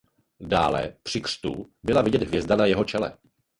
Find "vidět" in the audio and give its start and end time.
2.01-2.23